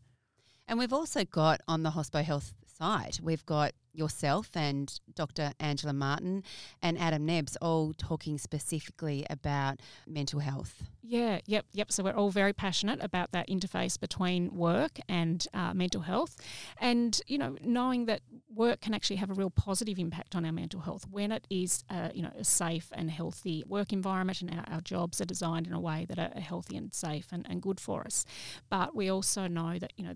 And 0.67 0.79
we've 0.79 0.93
also 0.93 1.25
got 1.25 1.61
on 1.69 1.83
the 1.83 1.91
hospo 1.91 2.25
health 2.25 2.55
site 2.77 3.21
we've 3.23 3.45
got 3.47 3.73
yourself 3.95 4.51
and 4.55 5.01
Dr. 5.15 5.53
Angela 5.61 5.93
Martin 5.93 6.43
and 6.83 6.99
Adam 6.99 7.25
Nebbs 7.25 7.57
all 7.63 7.95
talking 7.97 8.39
specifically 8.39 9.25
about 9.31 9.81
mental 10.07 10.41
health. 10.41 10.83
Yeah, 11.03 11.41
yep, 11.47 11.67
yep. 11.73 11.93
So 11.93 12.03
we're 12.03 12.13
all 12.13 12.31
very 12.31 12.53
passionate 12.53 13.03
about 13.03 13.31
that 13.33 13.49
interface 13.49 13.99
between 13.99 14.55
work 14.55 14.99
and 15.09 15.47
uh, 15.55 15.75
mental 15.75 16.01
health, 16.01 16.37
and 16.79 17.21
you 17.27 17.37
know, 17.39 17.57
knowing 17.63 18.07
that 18.07 18.23
work 18.53 18.81
can 18.81 18.95
actually 18.95 19.17
have 19.17 19.31
a 19.31 19.35
real 19.35 19.51
positive 19.51 19.99
impact 19.99 20.35
on 20.35 20.45
our 20.45 20.53
mental 20.53 20.81
health 20.81 21.05
when 21.11 21.31
it 21.31 21.47
is, 21.51 21.85
uh, 21.91 22.09
you 22.15 22.23
know, 22.23 22.33
a 22.39 22.45
safe 22.45 22.89
and 22.93 23.11
healthy 23.11 23.63
work 23.67 23.93
environment, 23.93 24.41
and 24.41 24.51
our, 24.51 24.65
our, 24.73 24.81
jobs 24.81 25.21
are 25.21 25.27
designed 25.27 25.67
in 25.67 25.73
a 25.73 25.81
way 25.81 26.07
that 26.09 26.19
are 26.19 26.41
healthy 26.41 26.77
and 26.77 26.95
safe 26.95 27.29
and, 27.33 27.47
and 27.49 27.63
good 27.63 27.81
for 27.81 28.03
us. 28.03 28.25
But 28.71 28.95
we 28.97 29.11
also 29.11 29.47
know 29.47 29.79
that 29.79 29.93
you 29.97 30.05
know 30.05 30.15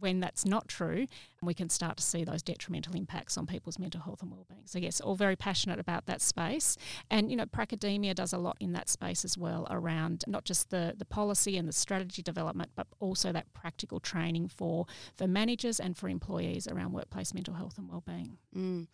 when 0.00 0.20
that's 0.20 0.44
not 0.44 0.68
true, 0.68 1.06
we 1.42 1.54
can 1.54 1.68
start 1.68 1.96
to 1.96 2.02
see 2.02 2.24
those 2.24 2.42
detrimental 2.42 2.94
impacts 2.94 3.36
on 3.36 3.46
people's 3.46 3.78
mental 3.78 4.00
health 4.00 4.22
and 4.22 4.30
well-being. 4.30 4.62
So 4.66 4.78
yes, 4.78 5.00
all 5.00 5.14
very 5.14 5.36
passionate 5.36 5.78
about 5.78 6.06
that 6.06 6.20
space, 6.20 6.76
and 7.10 7.30
you 7.30 7.36
know, 7.36 7.46
Pracademia 7.46 8.14
does 8.14 8.32
a 8.32 8.38
lot 8.38 8.56
in 8.60 8.72
that 8.72 8.88
space 8.88 9.24
as 9.24 9.38
well 9.38 9.66
around 9.70 10.24
not 10.26 10.44
just 10.44 10.70
the 10.70 10.94
the 10.96 11.04
policy 11.04 11.56
and 11.56 11.68
the 11.68 11.72
strategy 11.72 12.22
development, 12.22 12.70
but 12.74 12.86
also 13.00 13.32
that 13.32 13.52
practical 13.52 14.00
training 14.00 14.48
for 14.48 14.86
for 15.16 15.26
managers 15.26 15.80
and 15.80 15.96
for 15.96 16.08
employees 16.08 16.66
around 16.66 16.92
workplace 16.92 17.34
mental 17.34 17.54
health 17.54 17.78
and 17.78 17.88
well-being. 17.88 18.38
Mm. 18.56 18.86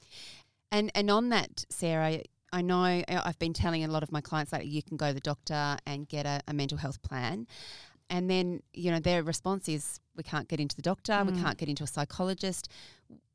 And 0.71 0.91
and 0.95 1.11
on 1.11 1.29
that, 1.31 1.65
Sarah, 1.71 2.21
I 2.53 2.63
know 2.63 3.03
I've 3.09 3.39
been 3.39 3.53
telling 3.53 3.85
a 3.85 3.89
lot 3.89 4.03
of 4.05 4.13
my 4.13 4.21
clients 4.21 4.53
that 4.53 4.67
you 4.67 4.83
can 4.83 4.97
go 4.97 5.09
to 5.09 5.15
the 5.15 5.21
doctor 5.21 5.77
and 5.87 6.09
get 6.09 6.25
a, 6.25 6.41
a 6.47 6.55
mental 6.55 6.79
health 6.79 7.03
plan 7.03 7.49
and 8.11 8.31
then 8.31 8.63
you 8.73 8.91
know 8.91 9.01
their 9.01 9.23
response 9.23 9.69
is 9.69 10.01
we 10.17 10.23
can't 10.23 10.49
get 10.49 10.61
into 10.61 10.77
the 10.77 10.83
doctor. 10.83 11.13
Mm. 11.13 11.33
we 11.33 11.43
can't 11.43 11.59
get 11.59 11.69
into 11.69 11.83
a 11.83 11.87
psychologist. 11.87 12.69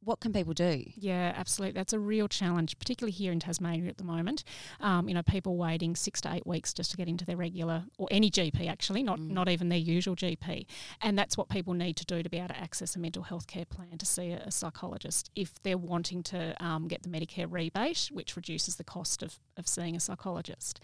What 0.01 0.21
can 0.21 0.31
people 0.31 0.53
do? 0.53 0.83
Yeah 0.95 1.33
absolutely. 1.35 1.73
That's 1.73 1.93
a 1.93 1.99
real 1.99 2.27
challenge 2.27 2.79
particularly 2.79 3.11
here 3.11 3.31
in 3.31 3.39
tasmania 3.39 3.89
at 3.89 3.97
the 3.97 4.03
moment. 4.03 4.43
Um, 4.79 5.09
you 5.09 5.13
know 5.13 5.23
people 5.23 5.57
waiting 5.57 5.95
six 5.95 6.21
to 6.21 6.33
eight 6.33 6.47
weeks 6.47 6.73
just 6.73 6.91
to 6.91 6.97
get 6.97 7.07
into 7.07 7.25
their 7.25 7.38
regular 7.38 7.83
or 7.97 8.07
any 8.09 8.29
gp 8.31 8.67
actually 8.69 9.03
not 9.03 9.19
mm. 9.19 9.29
not 9.29 9.49
even 9.49 9.69
their 9.69 9.79
usual 9.79 10.15
gp 10.15 10.65
and 11.01 11.17
that's 11.17 11.38
what 11.38 11.49
people 11.49 11.73
need 11.73 11.97
to 11.97 12.05
do 12.05 12.23
to 12.23 12.29
be 12.29 12.38
able 12.38 12.47
to 12.49 12.59
access 12.59 12.95
a 12.95 12.99
mental 12.99 13.23
health 13.23 13.47
care 13.47 13.65
plan 13.65 13.97
to 13.97 14.05
see 14.05 14.31
a, 14.31 14.38
a 14.45 14.51
psychologist 14.51 15.29
if 15.35 15.61
they're 15.63 15.77
wanting 15.77 16.23
to 16.23 16.55
um, 16.63 16.88
get 16.88 17.03
the 17.03 17.09
medicare 17.09 17.47
rebate 17.49 18.09
which 18.11 18.35
reduces 18.35 18.77
the 18.77 18.83
cost 18.83 19.21
of, 19.21 19.39
of 19.57 19.67
seeing 19.67 19.95
a 19.95 19.99
psychologist. 19.99 20.79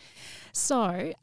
So 0.51 1.13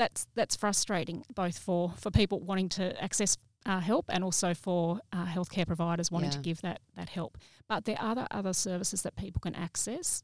that's 0.00 0.26
that's 0.34 0.56
frustrating 0.56 1.22
both 1.34 1.58
for 1.58 1.92
for 1.98 2.10
people 2.10 2.40
wanting 2.40 2.70
to 2.70 3.00
access 3.02 3.36
uh, 3.66 3.80
help 3.80 4.06
and 4.08 4.24
also 4.24 4.54
for 4.54 4.98
uh, 5.12 5.26
healthcare 5.26 5.66
providers 5.66 6.10
wanting 6.10 6.30
yeah. 6.30 6.36
to 6.36 6.42
give 6.42 6.62
that 6.62 6.80
that 6.96 7.10
help. 7.10 7.36
But 7.68 7.84
there 7.84 8.00
are 8.00 8.12
other 8.12 8.26
other 8.30 8.52
services 8.54 9.02
that 9.02 9.14
people 9.14 9.40
can 9.40 9.54
access 9.54 10.22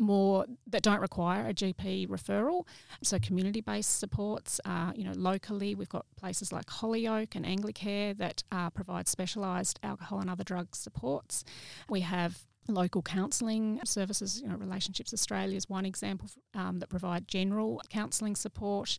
more 0.00 0.46
that 0.66 0.82
don't 0.82 1.00
require 1.00 1.46
a 1.46 1.52
GP 1.52 2.08
referral. 2.08 2.66
So 3.02 3.18
community 3.18 3.60
based 3.60 3.98
supports, 3.98 4.60
uh, 4.64 4.92
you 4.94 5.04
know, 5.04 5.12
locally 5.14 5.74
we've 5.74 5.88
got 5.88 6.06
places 6.16 6.52
like 6.52 6.66
Holyoake 6.66 7.34
and 7.34 7.44
Anglicare 7.44 8.16
that 8.16 8.42
uh, 8.50 8.70
provide 8.70 9.08
specialised 9.08 9.78
alcohol 9.82 10.20
and 10.20 10.30
other 10.30 10.44
drug 10.44 10.74
supports. 10.74 11.44
We 11.90 12.00
have 12.00 12.46
local 12.68 13.02
counselling 13.02 13.80
services. 13.84 14.40
You 14.40 14.48
know, 14.48 14.56
Relationships 14.56 15.12
Australia 15.12 15.56
is 15.56 15.68
one 15.68 15.86
example 15.86 16.28
um, 16.54 16.78
that 16.80 16.88
provide 16.88 17.28
general 17.28 17.80
counselling 17.90 18.36
support. 18.36 18.98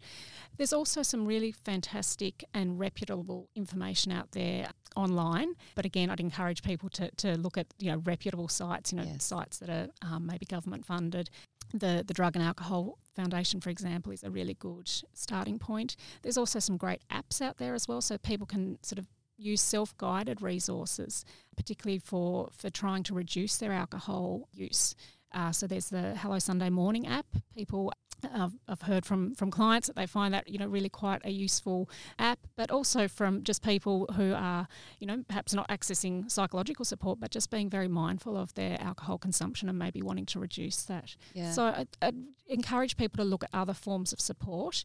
There's 0.58 0.74
also 0.74 1.04
some 1.04 1.26
really 1.26 1.52
fantastic 1.52 2.44
and 2.54 2.80
reputable 2.80 3.50
information 3.56 4.12
out 4.12 4.32
there 4.32 4.70
online. 4.96 5.54
But 5.76 5.86
again, 5.86 6.10
I'd 6.10 6.20
encourage 6.20 6.64
people 6.64 6.90
to, 6.90 7.12
to 7.18 7.38
look 7.38 7.58
at 7.58 7.68
you 7.78 7.92
know 7.92 8.02
reputable 8.04 8.48
sites. 8.48 8.92
You 8.92 9.00
know, 9.00 9.06
yes. 9.06 9.24
sites 9.24 9.58
that 9.60 9.70
are 9.70 9.88
um, 10.02 10.26
maybe 10.26 10.46
government 10.46 10.86
funded. 10.86 11.30
The 11.74 12.04
the 12.06 12.14
Drug 12.14 12.36
and 12.36 12.44
Alcohol 12.44 12.98
Foundation, 13.16 13.62
for 13.62 13.70
example, 13.70 14.12
is 14.12 14.24
a 14.24 14.32
really 14.32 14.56
good 14.56 14.90
starting 15.14 15.60
point. 15.60 15.96
There's 16.24 16.38
also 16.38 16.60
some 16.60 16.78
great 16.78 17.02
apps 17.12 17.42
out 17.42 17.58
there 17.58 17.76
as 17.76 17.88
well, 17.88 18.02
so 18.02 18.18
people 18.18 18.48
can 18.48 18.80
sort 18.82 18.98
of 19.00 19.06
use 19.40 19.62
self-guided 19.62 20.42
resources, 20.42 21.26
particularly 21.56 22.00
for, 22.00 22.50
for 22.52 22.70
trying 22.70 23.04
to 23.04 23.14
reduce 23.14 23.58
their 23.58 23.72
alcohol 23.72 24.48
use. 24.54 24.96
Uh, 25.32 25.52
so 25.52 25.68
there's 25.68 25.90
the 25.90 26.16
Hello 26.16 26.40
Sunday 26.40 26.70
Morning 26.70 27.08
app. 27.08 27.28
People 27.56 27.94
I've, 28.34 28.54
I've 28.68 28.82
heard 28.82 29.06
from, 29.06 29.34
from 29.36 29.52
clients 29.52 29.88
that 29.88 29.96
they 29.96 30.06
find 30.06 30.34
that 30.34 30.50
you 30.50 30.58
know 30.58 30.68
really 30.68 30.90
quite 30.90 31.22
a 31.24 31.30
useful 31.30 31.90
app, 32.18 32.40
but 32.56 32.72
also 32.72 33.08
from 33.08 33.44
just 33.44 33.64
people 33.64 34.08
who 34.16 34.34
are 34.34 34.68
you 35.00 35.08
know 35.08 35.24
perhaps 35.28 35.54
not 35.54 35.68
accessing 35.70 36.30
psychological 36.30 36.86
support, 36.86 37.20
but 37.20 37.32
just 37.32 37.50
being 37.50 37.70
very 37.70 37.88
mindful 37.88 38.36
of 38.38 38.54
their 38.56 38.82
alcohol 38.82 39.18
consumption 39.18 39.70
and 39.70 39.78
maybe 39.78 40.02
wanting 40.02 40.26
to 40.28 40.40
reduce 40.40 40.84
that. 40.84 41.16
Yeah. 41.34 41.52
So 41.52 41.64
I, 41.66 41.86
I'd 42.02 42.16
encourage 42.48 42.98
people 42.98 43.18
to 43.18 43.30
look 43.30 43.44
at 43.44 43.50
other 43.54 43.74
forms 43.74 44.12
of 44.12 44.20
support 44.20 44.84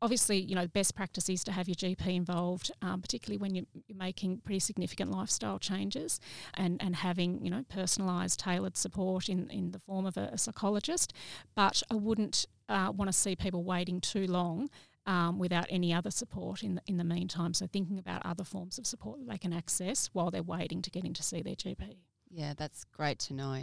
obviously, 0.00 0.38
you 0.38 0.54
know, 0.54 0.66
best 0.66 0.94
practice 0.94 1.28
is 1.28 1.42
to 1.44 1.52
have 1.52 1.68
your 1.68 1.74
GP 1.74 2.14
involved, 2.14 2.70
um, 2.82 3.00
particularly 3.00 3.38
when 3.38 3.54
you're, 3.54 3.64
making 3.94 4.38
pretty 4.38 4.60
significant 4.60 5.10
lifestyle 5.10 5.58
changes 5.58 6.20
and, 6.54 6.80
and 6.80 6.94
having, 6.96 7.44
you 7.44 7.50
know, 7.50 7.64
personalised, 7.64 8.36
tailored 8.36 8.76
support 8.76 9.28
in, 9.28 9.50
in 9.50 9.72
the 9.72 9.78
form 9.78 10.06
of 10.06 10.16
a, 10.16 10.30
a 10.32 10.38
psychologist. 10.38 11.12
But 11.56 11.82
I 11.90 11.94
wouldn't 11.94 12.46
uh, 12.68 12.92
want 12.94 13.08
to 13.08 13.12
see 13.12 13.34
people 13.34 13.64
waiting 13.64 14.00
too 14.00 14.26
long 14.28 14.70
um, 15.06 15.38
without 15.38 15.66
any 15.68 15.92
other 15.92 16.10
support 16.12 16.62
in 16.62 16.76
the, 16.76 16.82
in 16.86 16.96
the 16.96 17.04
meantime. 17.04 17.54
So 17.54 17.66
thinking 17.66 17.98
about 17.98 18.24
other 18.24 18.44
forms 18.44 18.78
of 18.78 18.86
support 18.86 19.18
that 19.18 19.28
they 19.28 19.38
can 19.38 19.52
access 19.52 20.10
while 20.12 20.30
they're 20.30 20.42
waiting 20.42 20.80
to 20.82 20.90
get 20.90 21.04
in 21.04 21.14
to 21.14 21.22
see 21.22 21.42
their 21.42 21.56
GP. 21.56 21.96
Yeah, 22.30 22.52
that's 22.56 22.84
great 22.84 23.18
to 23.20 23.34
know. 23.34 23.62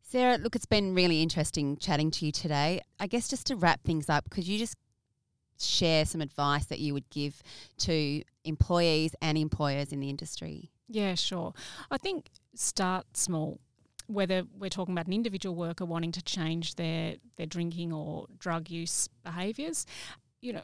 Sarah, 0.00 0.38
look, 0.38 0.54
it's 0.54 0.66
been 0.66 0.94
really 0.94 1.22
interesting 1.22 1.76
chatting 1.76 2.10
to 2.12 2.26
you 2.26 2.32
today. 2.32 2.80
I 3.00 3.08
guess 3.08 3.26
just 3.26 3.46
to 3.48 3.56
wrap 3.56 3.82
things 3.82 4.08
up, 4.08 4.30
could 4.30 4.46
you 4.46 4.58
just 4.58 4.76
share 5.58 6.04
some 6.04 6.20
advice 6.20 6.66
that 6.66 6.78
you 6.78 6.94
would 6.94 7.08
give 7.10 7.42
to 7.78 8.22
employees 8.44 9.14
and 9.20 9.38
employers 9.38 9.92
in 9.92 10.00
the 10.00 10.10
industry? 10.10 10.70
Yeah, 10.88 11.14
sure. 11.14 11.54
I 11.90 11.98
think 11.98 12.30
start 12.54 13.16
small. 13.16 13.60
Whether 14.06 14.44
we're 14.58 14.70
talking 14.70 14.92
about 14.92 15.06
an 15.06 15.14
individual 15.14 15.54
worker 15.54 15.84
wanting 15.86 16.12
to 16.12 16.22
change 16.22 16.74
their, 16.74 17.16
their 17.36 17.46
drinking 17.46 17.92
or 17.92 18.26
drug 18.38 18.70
use 18.70 19.08
behaviours, 19.24 19.86
you 20.42 20.52
know, 20.52 20.62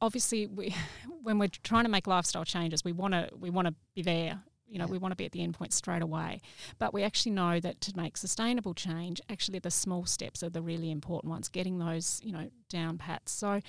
obviously 0.00 0.46
we, 0.46 0.74
when 1.22 1.38
we're 1.38 1.50
trying 1.62 1.84
to 1.84 1.90
make 1.90 2.06
lifestyle 2.06 2.44
changes, 2.44 2.84
we 2.84 2.92
want 2.92 3.12
to 3.12 3.28
we 3.38 3.50
want 3.50 3.68
to 3.68 3.74
be 3.94 4.02
there 4.02 4.42
you 4.68 4.78
know, 4.78 4.86
yeah. 4.86 4.90
we 4.90 4.98
want 4.98 5.12
to 5.12 5.16
be 5.16 5.24
at 5.24 5.32
the 5.32 5.42
end 5.42 5.54
point 5.54 5.72
straight 5.72 6.02
away. 6.02 6.40
But 6.78 6.92
we 6.92 7.02
actually 7.02 7.32
know 7.32 7.60
that 7.60 7.80
to 7.82 7.96
make 7.96 8.16
sustainable 8.16 8.74
change, 8.74 9.20
actually 9.28 9.58
the 9.58 9.70
small 9.70 10.06
steps 10.06 10.42
are 10.42 10.50
the 10.50 10.62
really 10.62 10.90
important 10.90 11.30
ones, 11.30 11.48
getting 11.48 11.78
those, 11.78 12.20
you 12.22 12.32
know, 12.32 12.50
down 12.68 12.98
pats. 12.98 13.32
So, 13.32 13.60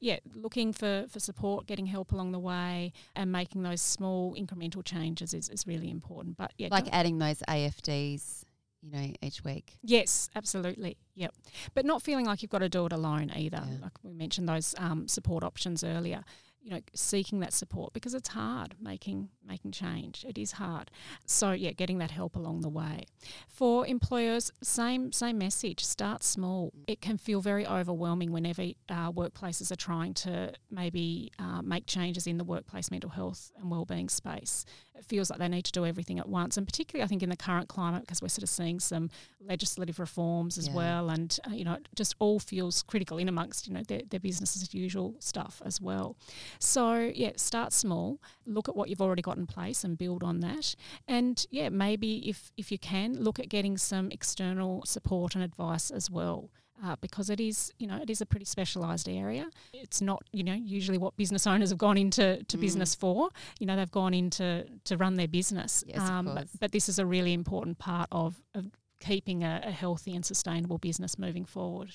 yeah, 0.00 0.18
looking 0.34 0.72
for, 0.72 1.06
for 1.08 1.20
support, 1.20 1.66
getting 1.66 1.86
help 1.86 2.12
along 2.12 2.32
the 2.32 2.38
way, 2.38 2.92
and 3.16 3.32
making 3.32 3.62
those 3.62 3.80
small 3.80 4.34
incremental 4.34 4.84
changes 4.84 5.34
is, 5.34 5.48
is 5.48 5.66
really 5.66 5.90
important. 5.90 6.36
But 6.36 6.52
yeah, 6.58 6.68
like 6.70 6.88
adding 6.92 7.18
those 7.18 7.38
AFDs 7.48 8.44
you 8.84 8.90
know, 8.90 9.12
each 9.22 9.42
week. 9.44 9.78
Yes, 9.82 10.28
absolutely. 10.36 10.98
Yep. 11.14 11.34
But 11.72 11.86
not 11.86 12.02
feeling 12.02 12.26
like 12.26 12.42
you've 12.42 12.50
got 12.50 12.58
to 12.58 12.68
do 12.68 12.84
it 12.84 12.92
alone 12.92 13.32
either. 13.34 13.62
Yeah. 13.66 13.78
Like 13.80 13.92
we 14.02 14.12
mentioned 14.12 14.46
those 14.46 14.74
um, 14.76 15.08
support 15.08 15.42
options 15.42 15.82
earlier 15.82 16.22
you 16.64 16.70
know 16.70 16.80
seeking 16.94 17.40
that 17.40 17.52
support 17.52 17.92
because 17.92 18.14
it's 18.14 18.30
hard 18.30 18.74
making 18.80 19.28
making 19.46 19.70
change. 19.70 20.24
It 20.26 20.38
is 20.38 20.52
hard. 20.52 20.90
So 21.26 21.52
yeah 21.52 21.72
getting 21.72 21.98
that 21.98 22.10
help 22.10 22.34
along 22.34 22.62
the 22.62 22.70
way. 22.70 23.04
For 23.48 23.86
employers 23.86 24.50
same 24.62 25.12
same 25.12 25.36
message. 25.36 25.84
Start 25.84 26.24
small. 26.24 26.72
It 26.88 27.02
can 27.02 27.18
feel 27.18 27.42
very 27.42 27.66
overwhelming 27.66 28.32
whenever 28.32 28.62
uh, 28.88 29.12
workplaces 29.12 29.70
are 29.70 29.76
trying 29.76 30.14
to 30.14 30.54
maybe 30.70 31.30
uh, 31.38 31.60
make 31.60 31.86
changes 31.86 32.26
in 32.26 32.38
the 32.38 32.44
workplace 32.44 32.90
mental 32.90 33.10
health 33.10 33.52
and 33.58 33.70
well-being 33.70 34.08
space. 34.08 34.64
It 34.96 35.04
feels 35.04 35.28
like 35.28 35.38
they 35.38 35.48
need 35.48 35.64
to 35.66 35.72
do 35.72 35.84
everything 35.84 36.18
at 36.18 36.28
once 36.28 36.56
and 36.56 36.66
particularly 36.66 37.02
i 37.02 37.06
think 37.06 37.22
in 37.22 37.28
the 37.28 37.36
current 37.36 37.68
climate 37.68 38.02
because 38.02 38.22
we're 38.22 38.28
sort 38.28 38.44
of 38.44 38.48
seeing 38.48 38.78
some 38.78 39.10
legislative 39.40 39.98
reforms 39.98 40.56
as 40.56 40.68
yeah. 40.68 40.74
well 40.74 41.10
and 41.10 41.38
uh, 41.46 41.52
you 41.52 41.64
know 41.64 41.74
it 41.74 41.88
just 41.96 42.14
all 42.20 42.38
feels 42.38 42.82
critical 42.84 43.18
in 43.18 43.28
amongst 43.28 43.66
you 43.66 43.74
know 43.74 43.82
their, 43.88 44.02
their 44.08 44.20
business 44.20 44.56
as 44.56 44.72
usual 44.72 45.16
stuff 45.18 45.60
as 45.64 45.80
well 45.80 46.16
so, 46.58 47.12
yeah, 47.14 47.32
start 47.36 47.72
small, 47.72 48.20
look 48.46 48.68
at 48.68 48.76
what 48.76 48.88
you've 48.88 49.02
already 49.02 49.22
got 49.22 49.36
in 49.36 49.46
place 49.46 49.84
and 49.84 49.98
build 49.98 50.22
on 50.22 50.40
that. 50.40 50.74
And 51.08 51.44
yeah, 51.50 51.68
maybe 51.68 52.28
if, 52.28 52.50
if 52.56 52.70
you 52.72 52.78
can, 52.78 53.18
look 53.22 53.38
at 53.38 53.48
getting 53.48 53.76
some 53.78 54.10
external 54.10 54.82
support 54.84 55.34
and 55.34 55.44
advice 55.44 55.90
as 55.90 56.10
well. 56.10 56.50
uh, 56.82 56.96
because 57.00 57.30
it 57.30 57.40
is, 57.40 57.72
you 57.78 57.86
know, 57.86 57.98
it 58.00 58.10
is 58.10 58.20
a 58.20 58.26
pretty 58.26 58.44
specialised 58.44 59.08
area. 59.08 59.48
It's 59.72 60.00
not, 60.00 60.22
you 60.32 60.42
know, 60.42 60.54
usually 60.54 60.98
what 60.98 61.16
business 61.16 61.46
owners 61.46 61.70
have 61.70 61.78
gone 61.78 61.96
into 61.96 62.42
to 62.42 62.56
mm. 62.56 62.60
business 62.60 62.94
for. 62.94 63.30
You 63.58 63.66
know, 63.66 63.76
they've 63.76 63.90
gone 63.90 64.14
into 64.14 64.66
to 64.84 64.96
run 64.96 65.14
their 65.14 65.28
business. 65.28 65.84
Yes, 65.86 66.00
um, 66.00 66.26
but, 66.34 66.48
but, 66.60 66.72
this 66.72 66.88
is 66.88 66.98
a 66.98 67.06
really 67.06 67.32
important 67.32 67.78
part 67.78 68.08
of, 68.10 68.42
of 68.54 68.66
keeping 69.00 69.44
a, 69.44 69.62
a 69.64 69.70
healthy 69.70 70.14
and 70.14 70.24
sustainable 70.24 70.78
business 70.78 71.18
moving 71.18 71.44
forward. 71.44 71.92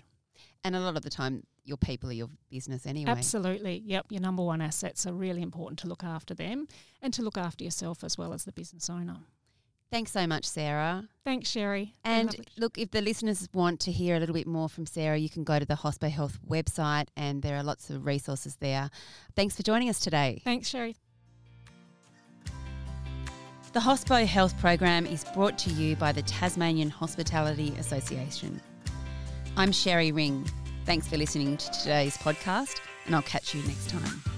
And 0.63 0.75
a 0.75 0.79
lot 0.79 0.95
of 0.95 1.03
the 1.03 1.09
time, 1.09 1.43
your 1.69 1.77
people 1.77 2.09
are 2.09 2.13
your 2.13 2.29
business 2.49 2.85
anyway. 2.85 3.11
Absolutely. 3.11 3.81
Yep. 3.85 4.07
Your 4.09 4.21
number 4.21 4.43
one 4.43 4.59
assets 4.59 5.05
are 5.07 5.13
really 5.13 5.41
important 5.41 5.79
to 5.79 5.87
look 5.87 6.03
after 6.03 6.33
them 6.33 6.67
and 7.01 7.13
to 7.13 7.21
look 7.21 7.37
after 7.37 7.63
yourself 7.63 8.03
as 8.03 8.17
well 8.17 8.33
as 8.33 8.43
the 8.43 8.51
business 8.51 8.89
owner. 8.89 9.17
Thanks 9.91 10.11
so 10.11 10.27
much, 10.27 10.45
Sarah. 10.45 11.07
Thanks, 11.23 11.49
Sherry. 11.49 11.95
And 12.03 12.35
look, 12.57 12.77
if 12.77 12.91
the 12.91 13.01
listeners 13.01 13.47
want 13.53 13.79
to 13.81 13.91
hear 13.91 14.15
a 14.15 14.19
little 14.19 14.35
bit 14.35 14.45
more 14.45 14.69
from 14.69 14.85
Sarah, 14.85 15.17
you 15.17 15.29
can 15.29 15.43
go 15.43 15.57
to 15.57 15.65
the 15.65 15.75
Hospo 15.75 16.11
Health 16.11 16.37
website 16.47 17.07
and 17.15 17.41
there 17.41 17.55
are 17.55 17.63
lots 17.63 17.89
of 17.89 18.05
resources 18.05 18.57
there. 18.57 18.89
Thanks 19.35 19.55
for 19.55 19.63
joining 19.63 19.89
us 19.89 19.99
today. 19.99 20.41
Thanks, 20.43 20.67
Sherry. 20.67 20.95
The 23.71 23.79
Hospo 23.79 24.25
Health 24.25 24.59
program 24.59 25.05
is 25.05 25.23
brought 25.35 25.57
to 25.59 25.69
you 25.69 25.95
by 25.95 26.11
the 26.11 26.23
Tasmanian 26.23 26.89
Hospitality 26.89 27.73
Association. 27.77 28.59
I'm 29.57 29.71
Sherry 29.71 30.11
Ring. 30.11 30.47
Thanks 30.89 31.07
for 31.07 31.17
listening 31.17 31.55
to 31.55 31.69
today's 31.69 32.17
podcast, 32.17 32.81
and 33.05 33.13
I'll 33.13 33.21
catch 33.21 33.53
you 33.53 33.61
next 33.67 33.91
time. 33.91 34.28